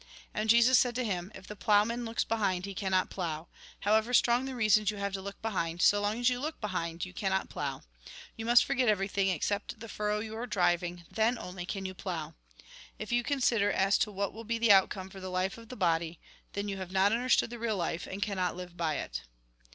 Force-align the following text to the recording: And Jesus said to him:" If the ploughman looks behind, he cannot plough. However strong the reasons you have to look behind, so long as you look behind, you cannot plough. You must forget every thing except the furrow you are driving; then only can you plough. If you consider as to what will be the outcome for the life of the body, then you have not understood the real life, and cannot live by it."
And 0.33 0.49
Jesus 0.49 0.79
said 0.79 0.95
to 0.95 1.03
him:" 1.05 1.31
If 1.35 1.45
the 1.45 1.55
ploughman 1.55 2.05
looks 2.05 2.23
behind, 2.23 2.65
he 2.65 2.73
cannot 2.73 3.11
plough. 3.11 3.49
However 3.81 4.15
strong 4.15 4.45
the 4.45 4.55
reasons 4.55 4.89
you 4.89 4.97
have 4.97 5.13
to 5.13 5.21
look 5.21 5.39
behind, 5.43 5.79
so 5.83 6.01
long 6.01 6.19
as 6.19 6.27
you 6.27 6.39
look 6.39 6.59
behind, 6.59 7.05
you 7.05 7.13
cannot 7.13 7.49
plough. 7.49 7.83
You 8.35 8.43
must 8.47 8.65
forget 8.65 8.89
every 8.89 9.07
thing 9.07 9.29
except 9.29 9.79
the 9.79 9.87
furrow 9.87 10.17
you 10.19 10.35
are 10.37 10.47
driving; 10.47 11.05
then 11.11 11.37
only 11.37 11.67
can 11.67 11.85
you 11.85 11.93
plough. 11.93 12.33
If 12.97 13.11
you 13.11 13.21
consider 13.21 13.71
as 13.71 13.99
to 13.99 14.11
what 14.11 14.33
will 14.33 14.43
be 14.43 14.57
the 14.57 14.71
outcome 14.71 15.11
for 15.11 15.19
the 15.19 15.29
life 15.29 15.59
of 15.59 15.69
the 15.69 15.75
body, 15.77 16.19
then 16.53 16.67
you 16.67 16.77
have 16.77 16.91
not 16.91 17.11
understood 17.11 17.51
the 17.51 17.59
real 17.59 17.77
life, 17.77 18.07
and 18.07 18.23
cannot 18.23 18.55
live 18.55 18.75
by 18.75 18.95
it." 18.95 19.21